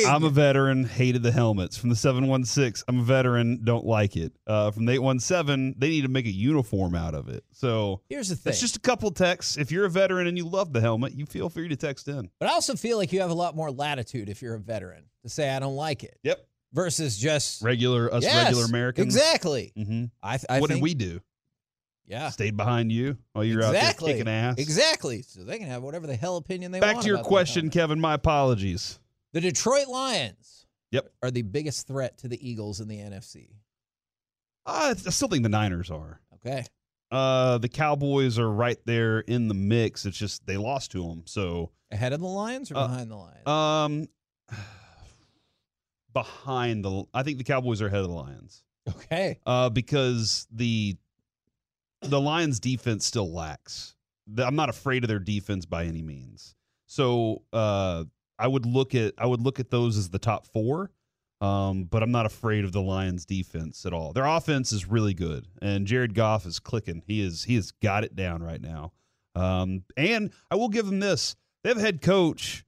I'm 0.07 0.23
a 0.23 0.29
veteran, 0.29 0.83
hated 0.83 1.23
the 1.23 1.31
helmets. 1.31 1.77
From 1.77 1.89
the 1.89 1.95
716, 1.95 2.83
I'm 2.87 2.99
a 2.99 3.03
veteran, 3.03 3.61
don't 3.63 3.85
like 3.85 4.15
it. 4.15 4.33
Uh, 4.47 4.71
from 4.71 4.85
the 4.85 4.93
817, 4.93 5.75
they 5.77 5.89
need 5.89 6.01
to 6.01 6.07
make 6.07 6.25
a 6.25 6.31
uniform 6.31 6.95
out 6.95 7.13
of 7.15 7.29
it. 7.29 7.43
So 7.51 8.01
Here's 8.09 8.29
the 8.29 8.35
thing. 8.35 8.51
it's 8.51 8.59
just 8.61 8.75
a 8.77 8.79
couple 8.79 9.11
texts. 9.11 9.57
If 9.57 9.71
you're 9.71 9.85
a 9.85 9.89
veteran 9.89 10.27
and 10.27 10.37
you 10.37 10.45
love 10.47 10.73
the 10.73 10.81
helmet, 10.81 11.13
you 11.13 11.25
feel 11.25 11.49
free 11.49 11.67
to 11.67 11.75
text 11.75 12.07
in. 12.07 12.29
but 12.39 12.49
I 12.49 12.53
also 12.53 12.75
feel 12.75 12.97
like 12.97 13.11
you 13.13 13.21
have 13.21 13.31
a 13.31 13.35
lot 13.35 13.55
more 13.55 13.71
latitude 13.71 14.29
if 14.29 14.41
you're 14.41 14.55
a 14.55 14.59
veteran 14.59 15.05
to 15.23 15.29
say 15.29 15.49
I 15.49 15.59
don't 15.59 15.75
like 15.75 16.03
it 16.03 16.17
Yep. 16.23 16.45
versus 16.73 17.17
just 17.17 17.61
Regular, 17.61 18.13
us 18.13 18.23
Yes, 18.23 18.45
regular 18.45 18.65
Americans. 18.65 19.15
Exactly. 19.15 19.71
hmm 19.75 20.05
I, 20.23 20.37
th- 20.37 20.45
I 20.49 20.59
what 20.59 20.69
think, 20.69 20.79
did 20.79 20.83
we 20.83 20.93
do? 20.93 21.21
Yeah. 22.07 22.29
Stayed 22.29 22.57
behind 22.57 22.91
you 22.91 23.17
while 23.31 23.45
you're 23.45 23.63
out 23.63 23.71
there 23.71 23.93
kicking 23.93 24.27
ass. 24.27 24.55
Exactly. 24.57 25.21
So 25.21 25.43
they 25.45 25.57
can 25.59 25.67
have 25.67 25.81
whatever 25.81 26.07
the 26.07 26.15
hell 26.15 26.35
opinion 26.35 26.71
they 26.71 26.79
Back 26.81 26.95
want. 26.95 26.97
Back 26.97 27.03
to 27.03 27.07
your 27.07 27.23
question. 27.23 27.69
Kevin. 27.69 28.01
My 28.01 28.15
apologies. 28.15 28.99
The 29.33 29.41
Detroit 29.41 29.87
Lions. 29.87 30.65
Yep. 30.91 31.09
Are 31.23 31.31
the 31.31 31.41
biggest 31.43 31.87
threat 31.87 32.17
to 32.19 32.27
the 32.27 32.49
Eagles 32.49 32.81
in 32.81 32.87
the 32.89 32.97
NFC. 32.97 33.49
Uh, 34.65 34.93
I 34.93 35.09
still 35.09 35.29
think 35.29 35.43
the 35.43 35.49
Niners 35.49 35.89
are. 35.89 36.19
Okay. 36.35 36.65
Uh, 37.11 37.57
the 37.57 37.69
Cowboys 37.69 38.37
are 38.39 38.49
right 38.49 38.77
there 38.85 39.19
in 39.19 39.47
the 39.47 39.53
mix. 39.53 40.05
It's 40.05 40.17
just 40.17 40.45
they 40.45 40.57
lost 40.57 40.91
to 40.91 41.07
them. 41.07 41.23
So 41.25 41.71
Ahead 41.91 42.13
of 42.13 42.19
the 42.21 42.27
Lions 42.27 42.71
or 42.71 42.77
Uh, 42.77 42.87
behind 42.87 43.11
the 43.11 43.15
Lions? 43.15 43.47
Um, 43.47 44.07
behind 46.13 46.83
the. 46.85 47.03
I 47.13 47.23
think 47.23 47.37
the 47.37 47.43
Cowboys 47.43 47.81
are 47.81 47.87
ahead 47.87 48.01
of 48.01 48.07
the 48.09 48.13
Lions 48.15 48.63
Okay. 48.89 49.39
uh, 49.45 49.69
because 49.69 50.47
the 50.51 50.95
the 52.01 52.19
Lions 52.19 52.59
defense 52.59 53.05
still 53.05 53.31
lacks. 53.31 53.95
I'm 54.37 54.55
not 54.55 54.69
afraid 54.69 55.03
of 55.03 55.07
their 55.07 55.19
defense 55.19 55.65
by 55.65 55.85
any 55.85 56.01
means. 56.01 56.55
So 56.87 57.43
uh, 57.53 58.05
I 58.41 58.47
would 58.47 58.65
look 58.65 58.95
at 58.95 59.13
I 59.17 59.25
would 59.25 59.41
look 59.41 59.59
at 59.59 59.69
those 59.69 59.97
as 59.97 60.09
the 60.09 60.19
top 60.19 60.47
four. 60.47 60.91
Um, 61.41 61.85
but 61.85 62.03
I'm 62.03 62.11
not 62.11 62.27
afraid 62.27 62.65
of 62.65 62.71
the 62.71 62.81
Lions 62.81 63.25
defense 63.25 63.83
at 63.87 63.93
all. 63.93 64.13
Their 64.13 64.25
offense 64.25 64.71
is 64.71 64.87
really 64.87 65.15
good, 65.15 65.47
and 65.59 65.87
Jared 65.87 66.13
Goff 66.13 66.45
is 66.45 66.59
clicking. 66.59 67.01
He 67.07 67.21
is 67.21 67.45
he 67.45 67.55
has 67.55 67.71
got 67.71 68.03
it 68.03 68.15
down 68.15 68.43
right 68.43 68.61
now. 68.61 68.91
Um, 69.33 69.83
and 69.97 70.31
I 70.51 70.55
will 70.55 70.69
give 70.69 70.85
them 70.85 70.99
this: 70.99 71.35
they 71.63 71.69
have 71.69 71.77
a 71.77 71.81
head 71.81 72.01
coach 72.01 72.63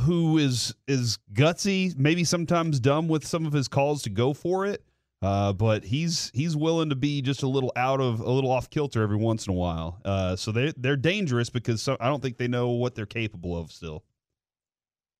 who 0.00 0.36
is 0.36 0.74
is 0.86 1.18
gutsy, 1.32 1.96
maybe 1.96 2.24
sometimes 2.24 2.80
dumb 2.80 3.08
with 3.08 3.26
some 3.26 3.46
of 3.46 3.54
his 3.54 3.68
calls 3.68 4.02
to 4.02 4.10
go 4.10 4.34
for 4.34 4.66
it. 4.66 4.84
Uh, 5.22 5.52
but 5.52 5.84
he's 5.84 6.30
he's 6.34 6.54
willing 6.54 6.90
to 6.90 6.96
be 6.96 7.22
just 7.22 7.42
a 7.42 7.48
little 7.48 7.72
out 7.76 8.00
of 8.00 8.20
a 8.20 8.30
little 8.30 8.50
off 8.50 8.68
kilter 8.68 9.02
every 9.02 9.16
once 9.16 9.46
in 9.46 9.52
a 9.52 9.56
while. 9.56 9.98
Uh, 10.04 10.36
so 10.36 10.52
they 10.52 10.72
they're 10.76 10.96
dangerous 10.96 11.48
because 11.48 11.80
so, 11.80 11.96
I 11.98 12.08
don't 12.08 12.20
think 12.20 12.36
they 12.36 12.48
know 12.48 12.70
what 12.70 12.94
they're 12.94 13.06
capable 13.06 13.58
of 13.58 13.72
still. 13.72 14.04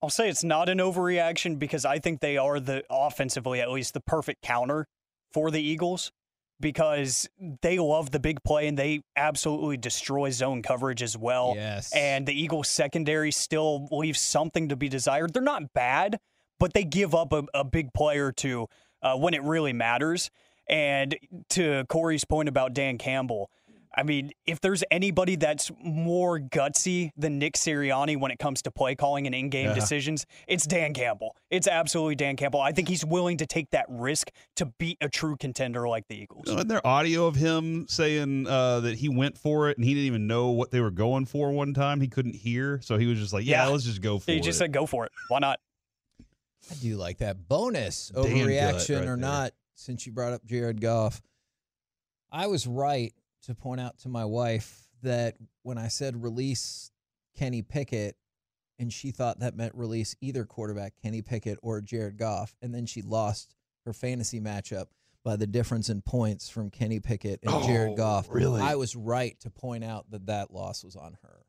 I'll 0.02 0.10
say 0.10 0.28
it's 0.28 0.44
not 0.44 0.68
an 0.68 0.78
overreaction 0.78 1.58
because 1.58 1.84
I 1.84 1.98
think 1.98 2.20
they 2.20 2.36
are 2.36 2.60
the 2.60 2.84
offensively 2.90 3.60
at 3.60 3.70
least 3.70 3.94
the 3.94 4.00
perfect 4.00 4.42
counter 4.42 4.86
for 5.32 5.50
the 5.50 5.60
Eagles 5.60 6.12
because 6.60 7.28
they 7.62 7.78
love 7.78 8.10
the 8.10 8.20
big 8.20 8.42
play 8.42 8.66
and 8.66 8.78
they 8.78 9.02
absolutely 9.16 9.76
destroy 9.76 10.30
zone 10.30 10.62
coverage 10.62 11.02
as 11.02 11.16
well. 11.16 11.52
Yes. 11.56 11.92
And 11.94 12.26
the 12.26 12.38
Eagles 12.38 12.68
secondary 12.68 13.30
still 13.30 13.88
leaves 13.90 14.20
something 14.20 14.68
to 14.68 14.76
be 14.76 14.88
desired. 14.88 15.32
They're 15.34 15.42
not 15.42 15.72
bad, 15.74 16.18
but 16.58 16.72
they 16.72 16.84
give 16.84 17.14
up 17.14 17.32
a, 17.32 17.44
a 17.52 17.64
big 17.64 17.92
player 17.92 18.32
to 18.32 18.68
uh, 19.02 19.16
when 19.16 19.34
it 19.34 19.42
really 19.42 19.72
matters. 19.72 20.30
And 20.68 21.16
to 21.50 21.84
Corey's 21.88 22.24
point 22.24 22.48
about 22.48 22.72
Dan 22.72 22.98
Campbell, 22.98 23.50
I 23.94 24.02
mean, 24.02 24.32
if 24.46 24.60
there's 24.60 24.84
anybody 24.90 25.36
that's 25.36 25.70
more 25.82 26.38
gutsy 26.38 27.10
than 27.16 27.38
Nick 27.38 27.54
Sirianni 27.54 28.18
when 28.18 28.30
it 28.30 28.38
comes 28.38 28.62
to 28.62 28.70
play 28.70 28.94
calling 28.94 29.26
and 29.26 29.34
in-game 29.34 29.68
Yeah. 29.68 29.74
decisions, 29.74 30.26
it's 30.46 30.66
Dan 30.66 30.92
Campbell. 30.94 31.34
It's 31.50 31.66
absolutely 31.66 32.14
Dan 32.14 32.36
Campbell. 32.36 32.60
I 32.60 32.72
think 32.72 32.88
he's 32.88 33.04
willing 33.04 33.36
to 33.38 33.46
take 33.46 33.70
that 33.70 33.86
risk 33.88 34.30
to 34.56 34.66
beat 34.78 34.98
a 35.00 35.08
true 35.08 35.36
contender 35.36 35.88
like 35.88 36.08
the 36.08 36.16
Eagles. 36.16 36.44
Isn't 36.48 36.68
there 36.68 36.86
audio 36.86 37.26
of 37.26 37.36
him 37.36 37.86
saying 37.88 38.46
uh, 38.46 38.80
that 38.80 38.96
he 38.98 39.08
went 39.08 39.38
for 39.38 39.70
it 39.70 39.78
and 39.78 39.84
he 39.84 39.94
didn't 39.94 40.06
even 40.06 40.26
know 40.26 40.48
what 40.50 40.70
they 40.70 40.80
were 40.80 40.90
going 40.90 41.24
for 41.26 41.50
one 41.50 41.72
time? 41.74 42.00
He 42.00 42.08
couldn't 42.08 42.34
hear, 42.36 42.80
so 42.82 42.98
he 42.98 43.06
was 43.06 43.18
just 43.18 43.32
like, 43.32 43.44
"Yeah, 43.46 43.64
Yeah. 43.66 43.72
let's 43.72 43.84
just 43.84 44.02
go 44.02 44.18
for 44.18 44.30
He 44.30 44.36
it." 44.38 44.40
He 44.40 44.42
just 44.42 44.58
said, 44.58 44.72
"Go 44.72 44.86
for 44.86 45.04
it. 45.06 45.12
Why 45.28 45.38
not?" 45.38 45.58
I 46.70 46.74
do 46.82 46.96
like 46.96 47.18
that. 47.18 47.48
Bonus 47.48 48.10
Damn 48.14 48.24
overreaction 48.24 48.96
right 48.96 49.02
or 49.02 49.04
there. 49.06 49.16
not, 49.16 49.52
since 49.74 50.04
you 50.06 50.12
brought 50.12 50.32
up 50.32 50.44
Jared 50.44 50.80
Goff. 50.80 51.22
I 52.32 52.48
was 52.48 52.66
right 52.66 53.14
to 53.46 53.54
point 53.54 53.80
out 53.80 53.98
to 54.00 54.08
my 54.08 54.24
wife 54.24 54.88
that 55.02 55.36
when 55.62 55.78
I 55.78 55.88
said 55.88 56.22
release 56.22 56.90
Kenny 57.36 57.62
Pickett, 57.62 58.16
and 58.78 58.92
she 58.92 59.10
thought 59.10 59.40
that 59.40 59.56
meant 59.56 59.74
release 59.74 60.14
either 60.20 60.44
quarterback, 60.44 60.94
Kenny 61.02 61.22
Pickett 61.22 61.58
or 61.62 61.80
Jared 61.80 62.18
Goff, 62.18 62.54
and 62.60 62.74
then 62.74 62.86
she 62.86 63.02
lost 63.02 63.54
her 63.86 63.92
fantasy 63.92 64.40
matchup 64.40 64.86
by 65.24 65.36
the 65.36 65.46
difference 65.46 65.88
in 65.88 66.02
points 66.02 66.48
from 66.48 66.70
Kenny 66.70 67.00
Pickett 67.00 67.40
and 67.42 67.52
Oh, 67.52 67.66
Jared 67.66 67.96
Goff. 67.96 68.26
really? 68.30 68.60
I 68.60 68.76
was 68.76 68.94
right 68.94 69.38
to 69.40 69.50
point 69.50 69.82
out 69.82 70.10
that 70.10 70.26
that 70.26 70.52
loss 70.52 70.84
was 70.84 70.94
on 70.96 71.16
her. 71.22 71.42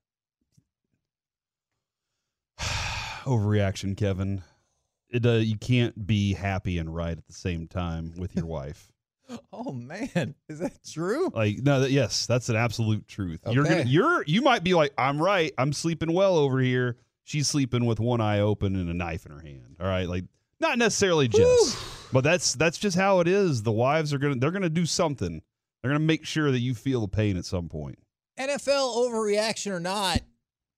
overreaction, 3.25 3.95
Kevin. 3.95 4.43
It 5.09 5.25
uh, 5.25 5.33
you 5.33 5.57
can't 5.57 6.05
be 6.07 6.33
happy 6.33 6.77
and 6.79 6.93
right 6.93 7.17
at 7.17 7.27
the 7.27 7.33
same 7.33 7.67
time 7.67 8.13
with 8.17 8.35
your 8.35 8.45
wife. 8.47 8.91
Oh 9.51 9.71
man, 9.73 10.35
is 10.47 10.59
that 10.59 10.77
true? 10.89 11.29
Like 11.33 11.57
no, 11.57 11.81
that, 11.81 11.91
yes, 11.91 12.25
that's 12.25 12.49
an 12.49 12.55
absolute 12.55 13.07
truth. 13.07 13.41
You're 13.49 13.65
gonna, 13.65 13.83
you're 13.83 14.23
you 14.25 14.41
might 14.41 14.63
be 14.63 14.73
like, 14.73 14.93
I'm 14.97 15.21
right. 15.21 15.51
I'm 15.57 15.73
sleeping 15.73 16.13
well 16.13 16.37
over 16.37 16.59
here. 16.59 16.97
She's 17.23 17.47
sleeping 17.47 17.85
with 17.85 17.99
one 17.99 18.21
eye 18.21 18.39
open 18.39 18.75
and 18.75 18.89
a 18.89 18.93
knife 18.93 19.25
in 19.25 19.33
her 19.33 19.41
hand. 19.41 19.75
All 19.79 19.87
right, 19.87 20.07
like 20.07 20.23
not 20.59 20.77
necessarily 20.77 21.27
just, 21.27 21.77
but 22.13 22.23
that's 22.23 22.53
that's 22.53 22.77
just 22.77 22.95
how 22.95 23.19
it 23.19 23.27
is. 23.27 23.63
The 23.63 23.71
wives 23.71 24.13
are 24.13 24.17
gonna 24.17 24.35
they're 24.35 24.51
gonna 24.51 24.69
do 24.69 24.85
something. 24.85 25.41
They're 25.81 25.91
gonna 25.91 25.99
make 25.99 26.25
sure 26.25 26.51
that 26.51 26.59
you 26.59 26.73
feel 26.73 27.01
the 27.01 27.07
pain 27.07 27.37
at 27.37 27.45
some 27.45 27.67
point. 27.67 27.99
NFL 28.39 28.95
overreaction 28.95 29.71
or 29.71 29.79
not, 29.79 30.21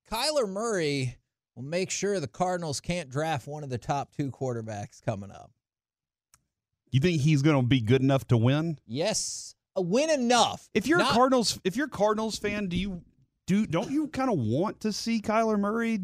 Kyler 0.09 0.49
Murray 0.49 1.17
will 1.55 1.63
make 1.63 1.91
sure 1.91 2.19
the 2.19 2.27
Cardinals 2.27 2.79
can't 2.79 3.09
draft 3.09 3.47
one 3.47 3.63
of 3.63 3.69
the 3.69 3.77
top 3.77 4.15
two 4.15 4.31
quarterbacks 4.31 5.03
coming 5.03 5.31
up. 5.31 5.51
You 6.91 6.99
think 6.99 7.21
he's 7.21 7.41
gonna 7.41 7.63
be 7.63 7.81
good 7.81 8.01
enough 8.01 8.27
to 8.27 8.37
win? 8.37 8.79
Yes, 8.87 9.55
uh, 9.77 9.81
win 9.81 10.09
enough. 10.09 10.69
If 10.73 10.87
you're 10.87 10.99
Not- 10.99 11.11
a 11.11 11.13
Cardinals, 11.13 11.59
if 11.63 11.75
you're 11.75 11.87
a 11.87 11.89
Cardinals 11.89 12.37
fan, 12.37 12.67
do 12.67 12.77
you 12.77 13.01
do 13.47 13.65
don't 13.65 13.91
you 13.91 14.07
kind 14.07 14.31
of 14.31 14.39
want 14.39 14.81
to 14.81 14.93
see 14.93 15.21
Kyler 15.21 15.59
Murray 15.59 15.99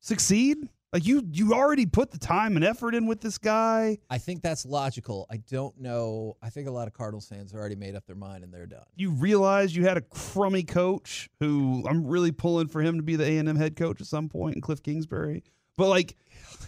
succeed? 0.00 0.68
Like 0.92 1.06
you 1.06 1.26
you 1.32 1.54
already 1.54 1.86
put 1.86 2.10
the 2.10 2.18
time 2.18 2.54
and 2.56 2.64
effort 2.64 2.94
in 2.94 3.06
with 3.06 3.22
this 3.22 3.38
guy. 3.38 3.96
I 4.10 4.18
think 4.18 4.42
that's 4.42 4.66
logical. 4.66 5.26
I 5.30 5.38
don't 5.38 5.78
know. 5.80 6.36
I 6.42 6.50
think 6.50 6.68
a 6.68 6.70
lot 6.70 6.86
of 6.86 6.92
Cardinals 6.92 7.26
fans 7.26 7.52
have 7.52 7.58
already 7.58 7.76
made 7.76 7.94
up 7.96 8.04
their 8.06 8.16
mind 8.16 8.44
and 8.44 8.52
they're 8.52 8.66
done. 8.66 8.84
You 8.94 9.10
realize 9.10 9.74
you 9.74 9.86
had 9.86 9.96
a 9.96 10.02
crummy 10.02 10.64
coach 10.64 11.30
who 11.40 11.82
I'm 11.88 12.06
really 12.06 12.30
pulling 12.30 12.68
for 12.68 12.82
him 12.82 12.96
to 12.96 13.02
be 13.02 13.16
the 13.16 13.24
A 13.24 13.38
and 13.38 13.48
M 13.48 13.56
head 13.56 13.74
coach 13.74 14.02
at 14.02 14.06
some 14.06 14.28
point, 14.28 14.56
in 14.56 14.60
Cliff 14.60 14.82
Kingsbury. 14.82 15.44
But 15.78 15.88
like, 15.88 16.14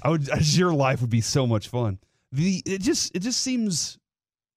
I 0.02 0.08
would 0.08 0.26
your 0.56 0.72
life 0.72 1.02
would 1.02 1.10
be 1.10 1.20
so 1.20 1.46
much 1.46 1.68
fun. 1.68 1.98
The 2.34 2.62
it 2.66 2.80
just 2.80 3.14
it 3.14 3.20
just 3.20 3.40
seems. 3.40 3.98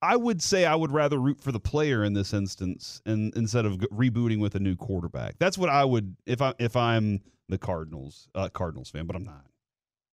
I 0.02 0.16
would 0.16 0.42
say 0.44 0.66
I 0.66 0.76
would 0.76 0.92
rather 0.92 1.18
root 1.18 1.40
for 1.42 1.52
the 1.52 1.60
player 1.60 2.04
in 2.04 2.14
this 2.14 2.34
instance, 2.34 3.02
and 3.06 3.36
instead 3.36 3.66
of 3.66 3.74
rebooting 3.92 4.40
with 4.40 4.56
a 4.56 4.60
new 4.60 4.76
quarterback. 4.76 5.36
That's 5.40 5.58
what 5.58 5.70
I 5.70 5.86
would 5.86 6.16
if 6.26 6.42
I 6.42 6.54
if 6.60 6.76
I'm 6.76 7.22
the 7.50 7.58
Cardinals 7.58 8.30
uh, 8.34 8.50
Cardinals 8.50 8.90
fan, 8.90 9.06
but 9.06 9.16
I'm 9.16 9.26
not. 9.26 9.46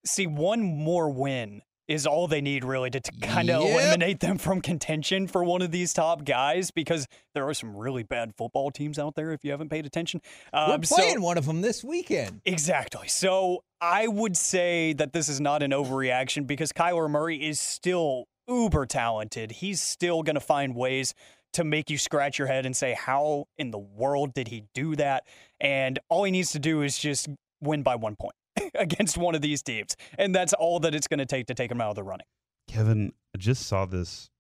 See, 0.07 0.27
one 0.27 0.63
more 0.63 1.11
win 1.11 1.63
is 1.87 2.07
all 2.07 2.27
they 2.27 2.41
need 2.41 2.65
really 2.65 2.89
to, 2.91 2.99
to 3.01 3.13
kind 3.21 3.51
of 3.51 3.63
Yep. 3.63 3.71
eliminate 3.73 4.21
them 4.21 4.39
from 4.39 4.61
contention 4.61 5.27
for 5.27 5.45
one 5.45 5.61
of 5.63 5.71
these 5.71 5.93
top 5.93 6.25
guys 6.25 6.71
because 6.71 7.07
there 7.35 7.47
are 7.47 7.53
some 7.55 7.77
really 7.77 8.03
bad 8.03 8.33
football 8.37 8.71
teams 8.71 8.99
out 8.99 9.15
there 9.17 9.33
if 9.33 9.45
you 9.45 9.51
haven't 9.51 9.69
paid 9.69 9.85
attention. 9.85 10.21
We're 10.53 10.75
Um, 10.77 10.85
so- 10.85 10.97
playing 10.97 11.21
one 11.21 11.37
of 11.37 11.45
them 11.47 11.61
this 11.61 11.85
weekend. 11.85 12.41
Exactly. 12.47 13.09
So 13.09 13.65
I 13.81 14.07
would 14.09 14.37
say 14.37 14.95
that 14.95 15.13
this 15.13 15.29
is 15.29 15.41
not 15.41 15.63
an 15.63 15.73
overreaction 15.73 16.47
because 16.47 16.73
Kyler 16.73 17.11
Murray 17.11 17.45
is 17.47 17.61
still 17.61 18.25
uber 18.49 18.87
talented. 18.87 19.53
He's 19.53 19.83
still 19.83 20.23
going 20.23 20.35
to 20.37 20.41
find 20.41 20.75
ways 20.75 21.13
to 21.53 21.65
make 21.65 21.89
you 21.91 21.99
scratch 21.99 22.39
your 22.39 22.49
head 22.49 22.67
and 22.67 22.75
say, 22.77 22.95
how 22.95 23.45
in 23.59 23.71
the 23.71 23.79
world 23.79 24.35
did 24.35 24.49
he 24.49 24.65
do 24.75 24.97
that? 24.97 25.25
And 25.61 25.99
all 26.09 26.25
he 26.25 26.31
needs 26.33 26.51
to 26.53 26.59
do 26.59 26.83
is 26.83 26.99
just 26.99 27.29
win 27.61 27.83
by 27.83 27.95
one 27.95 28.17
point 28.17 28.35
against 28.75 29.17
one 29.17 29.35
of 29.35 29.43
these 29.43 29.63
teams. 29.63 29.97
And 30.19 30.35
that's 30.35 30.53
all 30.53 30.81
that 30.81 30.95
it's 30.95 31.07
going 31.07 31.19
to 31.19 31.27
take 31.27 31.47
to 31.47 31.55
take 31.55 31.71
him 31.71 31.81
out 31.81 31.91
of 31.91 31.97
the 31.97 32.03
running. 32.03 32.27
Kevin, 32.69 33.13
I 33.35 33.39
just 33.39 33.67
saw 33.67 33.85
this 33.85 34.31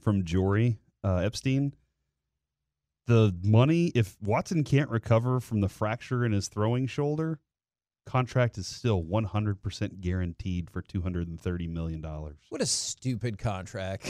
from 0.00 0.24
Jori 0.24 0.78
uh, 1.04 1.16
Epstein. 1.16 1.74
The 3.06 3.36
money, 3.42 3.86
if 3.94 4.16
Watson 4.22 4.62
can't 4.62 4.90
recover 4.90 5.40
from 5.40 5.60
the 5.60 5.68
fracture 5.68 6.24
in 6.24 6.32
his 6.32 6.48
throwing 6.48 6.86
shoulder, 6.86 7.40
contract 8.06 8.58
is 8.58 8.66
still 8.66 9.02
100% 9.02 10.00
guaranteed 10.00 10.70
for 10.70 10.82
$230 10.82 11.68
million. 11.68 12.02
What 12.48 12.60
a 12.60 12.66
stupid 12.66 13.38
contract. 13.38 14.04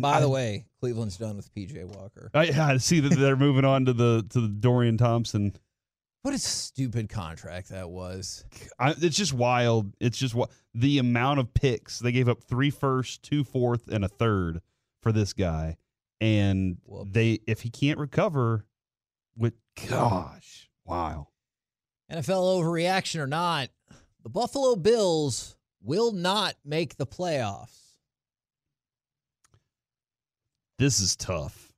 By 0.00 0.20
the 0.20 0.28
way, 0.28 0.66
Cleveland's 0.80 1.16
done 1.16 1.36
with 1.36 1.54
PJ 1.54 1.84
Walker. 1.96 2.30
I, 2.34 2.50
I 2.58 2.76
see 2.78 3.00
that 3.00 3.14
they're 3.14 3.36
moving 3.36 3.64
on 3.64 3.86
to 3.86 3.92
the 3.92 4.26
to 4.30 4.40
the 4.40 4.48
Dorian 4.48 4.96
Thompson. 4.96 5.54
What 6.22 6.34
a 6.34 6.38
stupid 6.38 7.08
contract 7.08 7.70
that 7.70 7.90
was. 7.90 8.44
I, 8.78 8.94
it's 9.00 9.16
just 9.16 9.32
wild. 9.32 9.92
It's 9.98 10.16
just 10.16 10.34
what 10.34 10.50
the 10.72 10.98
amount 10.98 11.40
of 11.40 11.52
picks 11.52 11.98
they 11.98 12.12
gave 12.12 12.28
up 12.28 12.42
three 12.44 12.70
first, 12.70 13.24
two 13.24 13.42
fourth, 13.42 13.88
and 13.88 14.04
a 14.04 14.08
third 14.08 14.60
for 15.02 15.10
this 15.10 15.32
guy, 15.32 15.76
and 16.20 16.78
Whoops. 16.84 17.10
they 17.12 17.40
if 17.48 17.62
he 17.62 17.70
can't 17.70 17.98
recover, 17.98 18.66
with 19.36 19.54
gosh, 19.88 20.70
wow. 20.84 21.28
NFL 22.10 22.60
overreaction 22.60 23.18
or 23.18 23.26
not, 23.26 23.70
the 24.22 24.28
Buffalo 24.28 24.76
Bills 24.76 25.56
will 25.82 26.12
not 26.12 26.54
make 26.64 26.96
the 26.96 27.06
playoffs. 27.06 27.94
This 30.78 31.00
is 31.00 31.16
tough. 31.16 31.71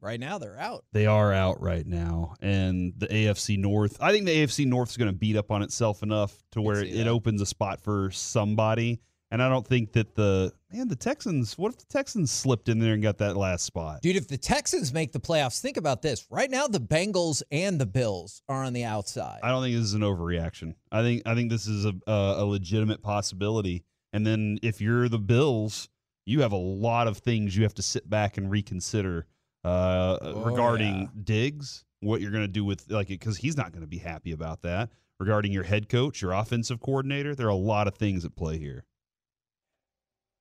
Right 0.00 0.18
now, 0.18 0.38
they're 0.38 0.58
out. 0.58 0.84
They 0.92 1.06
are 1.06 1.32
out 1.32 1.60
right 1.60 1.86
now, 1.86 2.34
and 2.40 2.94
the 2.96 3.06
AFC 3.06 3.58
North. 3.58 3.98
I 4.00 4.12
think 4.12 4.24
the 4.24 4.34
AFC 4.34 4.66
North 4.66 4.90
is 4.90 4.96
going 4.96 5.10
to 5.10 5.16
beat 5.16 5.36
up 5.36 5.50
on 5.50 5.62
itself 5.62 6.02
enough 6.02 6.34
to 6.52 6.62
where 6.62 6.82
it 6.82 6.94
that. 6.96 7.08
opens 7.08 7.42
a 7.42 7.46
spot 7.46 7.80
for 7.80 8.10
somebody. 8.10 9.00
And 9.32 9.40
I 9.40 9.48
don't 9.48 9.66
think 9.66 9.92
that 9.92 10.16
the 10.16 10.52
man, 10.72 10.88
the 10.88 10.96
Texans. 10.96 11.56
What 11.56 11.72
if 11.72 11.78
the 11.78 11.84
Texans 11.86 12.32
slipped 12.32 12.68
in 12.68 12.80
there 12.80 12.94
and 12.94 13.02
got 13.02 13.18
that 13.18 13.36
last 13.36 13.64
spot? 13.64 14.02
Dude, 14.02 14.16
if 14.16 14.26
the 14.26 14.36
Texans 14.38 14.92
make 14.92 15.12
the 15.12 15.20
playoffs, 15.20 15.60
think 15.60 15.76
about 15.76 16.02
this. 16.02 16.26
Right 16.30 16.50
now, 16.50 16.66
the 16.66 16.80
Bengals 16.80 17.42
and 17.52 17.80
the 17.80 17.86
Bills 17.86 18.42
are 18.48 18.64
on 18.64 18.72
the 18.72 18.84
outside. 18.84 19.38
I 19.44 19.50
don't 19.50 19.62
think 19.62 19.76
this 19.76 19.84
is 19.84 19.94
an 19.94 20.00
overreaction. 20.00 20.74
I 20.90 21.02
think 21.02 21.22
I 21.26 21.34
think 21.34 21.50
this 21.50 21.66
is 21.68 21.84
a 21.84 21.92
a, 22.08 22.42
a 22.42 22.44
legitimate 22.44 23.02
possibility. 23.02 23.84
And 24.12 24.26
then 24.26 24.58
if 24.62 24.80
you're 24.80 25.08
the 25.08 25.18
Bills, 25.18 25.88
you 26.26 26.40
have 26.40 26.52
a 26.52 26.56
lot 26.56 27.06
of 27.06 27.18
things 27.18 27.56
you 27.56 27.62
have 27.62 27.74
to 27.74 27.82
sit 27.82 28.10
back 28.10 28.36
and 28.36 28.50
reconsider 28.50 29.26
uh, 29.64 30.18
Oh, 30.20 30.42
regarding 30.42 31.00
yeah. 31.00 31.06
Diggs, 31.22 31.84
what 32.00 32.20
you're 32.20 32.30
going 32.30 32.44
to 32.44 32.48
do 32.48 32.64
with 32.64 32.90
like 32.90 33.08
because 33.08 33.36
he's 33.38 33.56
not 33.56 33.72
going 33.72 33.82
to 33.82 33.88
be 33.88 33.98
happy 33.98 34.32
about 34.32 34.62
that. 34.62 34.90
Regarding 35.18 35.52
your 35.52 35.64
head 35.64 35.88
coach, 35.90 36.22
your 36.22 36.32
offensive 36.32 36.80
coordinator, 36.80 37.34
there 37.34 37.46
are 37.46 37.50
a 37.50 37.54
lot 37.54 37.86
of 37.86 37.94
things 37.94 38.24
at 38.24 38.34
play 38.36 38.58
here. 38.58 38.84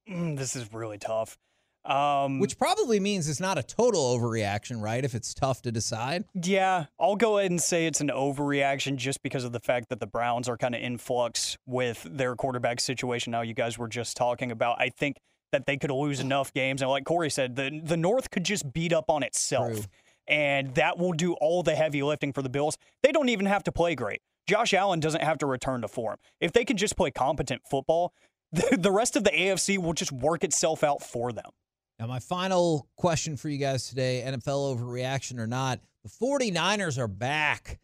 Mm, 0.09 0.37
this 0.37 0.55
is 0.55 0.71
really 0.73 0.97
tough. 0.97 1.37
Um, 1.85 2.39
Which 2.39 2.57
probably 2.57 2.99
means 2.99 3.27
it's 3.29 3.39
not 3.39 3.57
a 3.57 3.63
total 3.63 4.17
overreaction, 4.17 4.81
right? 4.81 5.03
If 5.03 5.15
it's 5.15 5.33
tough 5.33 5.61
to 5.63 5.71
decide. 5.71 6.25
Yeah, 6.33 6.85
I'll 6.99 7.15
go 7.15 7.37
ahead 7.39 7.51
and 7.51 7.61
say 7.61 7.87
it's 7.87 8.01
an 8.01 8.09
overreaction 8.09 8.97
just 8.97 9.23
because 9.23 9.43
of 9.43 9.53
the 9.53 9.59
fact 9.59 9.89
that 9.89 9.99
the 9.99 10.05
Browns 10.07 10.49
are 10.49 10.57
kind 10.57 10.75
of 10.75 10.81
in 10.81 10.97
flux 10.97 11.57
with 11.65 12.05
their 12.09 12.35
quarterback 12.35 12.79
situation. 12.79 13.31
Now, 13.31 13.41
you 13.41 13.53
guys 13.53 13.77
were 13.77 13.87
just 13.87 14.17
talking 14.17 14.51
about. 14.51 14.79
I 14.79 14.89
think 14.89 15.17
that 15.51 15.65
they 15.65 15.77
could 15.77 15.91
lose 15.91 16.19
enough 16.19 16.53
games, 16.53 16.81
and 16.81 16.89
like 16.89 17.05
Corey 17.05 17.29
said, 17.29 17.55
the 17.55 17.81
the 17.83 17.97
North 17.97 18.29
could 18.31 18.43
just 18.43 18.71
beat 18.73 18.93
up 18.93 19.09
on 19.09 19.23
itself, 19.23 19.73
True. 19.73 19.83
and 20.27 20.75
that 20.75 20.97
will 20.97 21.13
do 21.13 21.33
all 21.33 21.63
the 21.63 21.75
heavy 21.75 22.03
lifting 22.03 22.33
for 22.33 22.41
the 22.41 22.49
Bills. 22.49 22.77
They 23.03 23.11
don't 23.11 23.29
even 23.29 23.45
have 23.45 23.63
to 23.63 23.71
play 23.71 23.95
great. 23.95 24.21
Josh 24.47 24.73
Allen 24.73 24.99
doesn't 24.99 25.21
have 25.23 25.37
to 25.39 25.45
return 25.45 25.81
to 25.81 25.87
form. 25.87 26.17
If 26.41 26.53
they 26.53 26.65
can 26.65 26.75
just 26.75 26.97
play 26.97 27.11
competent 27.11 27.61
football, 27.69 28.13
the, 28.51 28.77
the 28.79 28.91
rest 28.91 29.15
of 29.15 29.23
the 29.23 29.31
AFC 29.31 29.77
will 29.77 29.93
just 29.93 30.11
work 30.11 30.43
itself 30.43 30.83
out 30.83 31.03
for 31.03 31.31
them. 31.31 31.51
Now, 31.99 32.07
my 32.07 32.19
final 32.19 32.87
question 32.95 33.35
for 33.37 33.49
you 33.49 33.57
guys 33.57 33.89
today 33.89 34.23
NFL 34.25 34.77
overreaction 34.77 35.37
or 35.37 35.47
not, 35.47 35.81
the 36.03 36.09
49ers 36.09 36.97
are 36.97 37.09
back. 37.09 37.79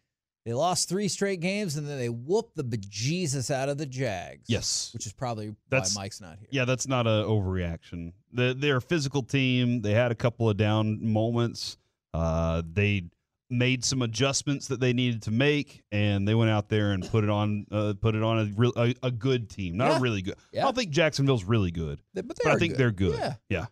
They 0.46 0.54
lost 0.54 0.88
three 0.88 1.08
straight 1.08 1.40
games 1.40 1.76
and 1.76 1.86
then 1.88 1.98
they 1.98 2.08
whooped 2.08 2.54
the 2.54 2.62
bejesus 2.64 3.50
out 3.50 3.68
of 3.68 3.78
the 3.78 3.84
Jags. 3.84 4.44
Yes. 4.48 4.90
Which 4.94 5.04
is 5.04 5.12
probably 5.12 5.56
That's- 5.68 5.94
why 5.96 6.04
Mike's 6.04 6.20
not 6.20 6.38
here. 6.38 6.46
Yeah, 6.52 6.64
that's 6.64 6.86
not 6.86 7.06
a 7.08 7.24
overreaction. 7.26 8.12
The, 8.32 8.54
they're 8.56 8.76
a 8.76 8.80
physical 8.80 9.22
team. 9.24 9.82
They 9.82 9.92
had 9.92 10.12
a 10.12 10.14
couple 10.14 10.48
of 10.48 10.56
down 10.56 11.04
moments. 11.04 11.76
Uh, 12.14 12.62
they 12.72 13.10
made 13.50 13.84
some 13.84 14.02
adjustments 14.02 14.68
that 14.68 14.78
they 14.80 14.92
needed 14.92 15.22
to 15.22 15.30
make, 15.32 15.82
and 15.92 16.26
they 16.26 16.34
went 16.34 16.50
out 16.50 16.68
there 16.68 16.92
and 16.92 17.08
put 17.10 17.22
it 17.24 17.30
on 17.30 17.66
uh, 17.70 17.94
put 18.00 18.14
it 18.14 18.22
on 18.22 18.38
a 18.38 18.44
real 18.56 18.72
a, 18.76 18.94
a 19.02 19.10
good 19.10 19.50
team, 19.50 19.76
not 19.76 19.90
Yeah. 19.90 19.98
a 19.98 20.00
really 20.00 20.22
good. 20.22 20.34
Yeah. 20.52 20.60
I 20.62 20.64
don't 20.64 20.76
think 20.76 20.90
Jacksonville's 20.90 21.44
really 21.44 21.70
good, 21.72 22.00
They- 22.14 22.22
But, 22.22 22.38
but 22.42 22.52
I 22.52 22.56
think 22.56 22.76
they're 22.76 22.90
good. 22.92 23.18
Yeah. 23.18 23.34
yeah. 23.48 23.66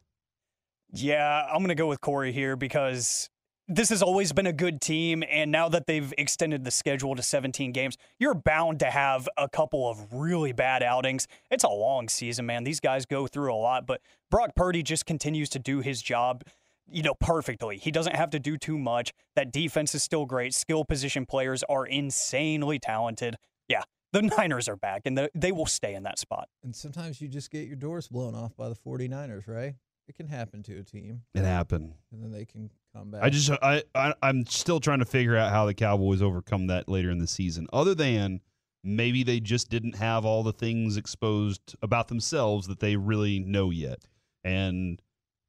Yeah, 0.93 1.47
I'm 1.51 1.59
going 1.59 1.69
to 1.69 1.75
go 1.75 1.87
with 1.89 2.01
Corey 2.01 2.33
here 2.33 2.55
because 2.57 3.29
this 3.69 3.89
has 3.89 4.03
always 4.03 4.33
been 4.33 4.47
a 4.47 4.53
good 4.53 4.81
team. 4.81 5.25
And 5.31 5.51
now 5.51 5.69
that 5.71 5.87
they've 5.87 6.13
extended 6.19 6.65
the 6.65 6.71
schedule 6.71 7.15
to 7.15 7.23
17 7.23 7.73
games, 7.73 7.97
you're 8.19 8.35
bound 8.35 8.81
to 8.81 8.87
have 8.91 9.29
a 9.37 9.49
couple 9.49 9.89
of 9.89 10.13
really 10.13 10.53
bad 10.53 10.83
outings. 10.83 11.27
It's 11.51 11.65
a 11.65 11.69
long 11.69 12.09
season, 12.09 12.47
man. 12.47 12.65
These 12.65 12.81
guys 12.81 13.07
go 13.07 13.27
through 13.27 13.53
a 13.53 13.57
lot, 13.57 13.87
but 13.87 14.01
Brock 14.31 14.51
Purdy 14.55 14.83
just 14.83 15.07
continues 15.07 15.49
to 15.51 15.59
do 15.59 15.81
his 15.81 16.03
job. 16.03 16.45
You 16.87 17.03
know, 17.03 17.15
perfectly. 17.19 17.79
He 17.79 17.91
doesn't 17.91 18.15
have 18.15 18.29
to 18.31 18.39
do 18.39 18.59
too 18.59 18.77
much. 18.79 19.13
That 19.37 19.51
defense 19.51 19.95
is 19.95 20.03
still 20.03 20.27
great. 20.27 20.53
Skill 20.53 20.85
position 20.85 21.25
players 21.25 21.63
are 21.67 21.87
insanely 21.87 22.79
talented. 22.79 23.37
Yeah, 23.69 23.85
the 24.13 24.21
Niners 24.39 24.69
are 24.69 24.77
back, 24.77 25.03
and 25.07 25.17
the, 25.17 25.31
they 25.35 25.51
will 25.51 25.65
stay 25.65 25.95
in 25.95 26.03
that 26.03 26.19
spot. 26.19 26.47
And 26.63 26.77
sometimes 26.77 27.23
you 27.23 27.29
just 27.29 27.51
get 27.51 27.67
your 27.67 27.77
doors 27.77 28.09
blown 28.09 28.35
off 28.35 28.55
by 28.55 28.69
the 28.69 28.75
49ers, 28.75 29.49
right? 29.49 29.77
It 30.07 30.15
can 30.17 30.29
happen 30.29 30.63
to 30.65 30.79
a 30.79 30.83
team, 30.83 31.23
It 31.35 31.45
happened. 31.45 31.95
and 32.13 32.23
then 32.23 32.31
they 32.33 32.45
can 32.45 32.69
come 32.95 33.11
back. 33.11 33.23
I 33.23 33.31
just 33.31 33.51
I, 33.51 33.83
I 33.95 34.15
I'm 34.23 34.47
still 34.47 34.81
trying 34.81 35.01
to 35.01 35.05
figure 35.05 35.37
out 35.37 35.51
how 35.51 35.67
the 35.67 35.75
Cowboys 35.75 36.23
overcome 36.23 36.69
that 36.69 36.89
later 36.89 37.11
in 37.11 37.19
the 37.19 37.27
season. 37.27 37.67
Other 37.73 37.95
than 37.95 38.41
maybe 38.83 39.23
they 39.23 39.41
just 39.41 39.71
didn't 39.71 39.97
have 39.97 40.25
all 40.25 40.43
the 40.43 40.53
things 40.53 40.97
exposed 40.97 41.75
about 41.83 42.09
themselves 42.09 42.67
that 42.69 42.81
they 42.81 42.97
really 42.97 43.41
know 43.41 43.71
yet, 43.71 44.05
and 44.43 45.01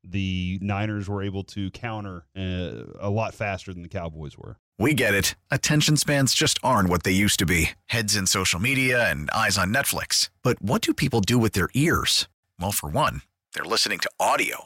the 0.04 0.60
Niners 0.62 1.10
were 1.10 1.24
able 1.24 1.44
to 1.44 1.72
counter 1.72 2.26
uh, 2.38 2.84
a 3.00 3.10
lot 3.10 3.34
faster 3.34 3.74
than 3.74 3.82
the 3.82 3.90
Cowboys 3.90 4.38
were. 4.38 4.58
We 4.78 4.94
get 4.94 5.14
it. 5.14 5.36
Attention 5.50 5.96
spans 5.96 6.34
just 6.34 6.60
aren't 6.62 6.90
what 6.90 7.04
they 7.04 7.12
used 7.12 7.40
to 7.40 7.46
be 7.46 7.72
heads 7.86 8.16
in 8.16 8.28
social 8.28 8.60
media 8.60 9.10
and 9.10 9.30
eyes 9.32 9.58
on 9.58 9.74
Netflix. 9.74 10.30
But 10.44 10.62
what 10.62 10.82
do 10.82 10.94
people 10.94 11.22
do 11.22 11.38
with 11.38 11.54
their 11.54 11.70
ears? 11.74 12.28
Well, 12.60 12.74
for 12.74 12.90
one, 12.90 13.22
they're 13.54 13.64
listening 13.64 14.00
to 14.00 14.12
audio. 14.20 14.66